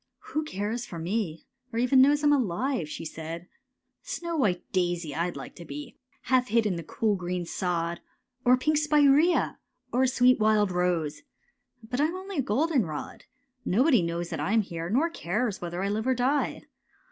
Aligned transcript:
"Who 0.33 0.43
cares 0.43 0.83
for 0.83 0.97
me, 0.97 1.45
Or 1.71 1.79
knows 1.79 2.23
I'm 2.23 2.33
alive?'' 2.33 2.89
she 2.89 3.05
said. 3.05 3.43
<< 3.75 4.03
A 4.03 4.09
snow 4.09 4.35
white 4.35 4.63
daisy 4.71 5.13
I'd 5.13 5.35
like 5.35 5.53
to 5.57 5.63
be, 5.63 5.95
Half 6.23 6.47
hid 6.47 6.65
in 6.65 6.75
the 6.75 6.81
cool 6.81 7.15
green 7.15 7.45
sod: 7.45 8.01
Or 8.43 8.53
a 8.53 8.57
pink 8.57 8.77
spirea, 8.79 9.59
or 9.93 10.07
sweet 10.07 10.39
wild 10.39 10.71
rose— 10.71 11.21
But 11.87 12.01
I'm 12.01 12.15
only 12.15 12.37
a 12.37 12.41
goldenrod. 12.41 13.25
I 13.25 13.25
222 13.65 13.67
GOLDENROD 13.67 13.67
223 13.67 13.69
^' 13.69 13.71
Nobody 13.77 14.01
knows 14.01 14.29
that 14.31 14.39
I'm 14.39 14.61
here, 14.61 14.89
nor 14.89 15.09
cares 15.11 15.61
Whether 15.61 15.83
I 15.83 15.89
live 15.89 16.07
or 16.07 16.15
die! 16.15 16.63